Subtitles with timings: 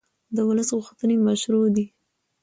[0.35, 1.85] د ولس غوښتنې مشروع دي